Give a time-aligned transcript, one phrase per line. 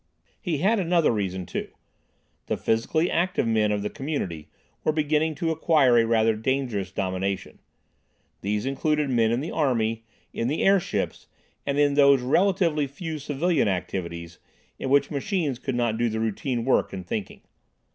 [0.41, 1.67] He had another reason too.
[2.47, 4.49] The physically active men of the community
[4.83, 7.59] were beginning to acquire a rather dangerous domination.
[8.41, 10.03] These included men in the army,
[10.33, 11.27] in the airships,
[11.67, 14.39] and in those relatively few civilian activities
[14.79, 17.41] in which machines could not do the routine work and thinking.